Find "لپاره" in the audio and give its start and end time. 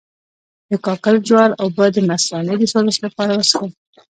3.05-3.31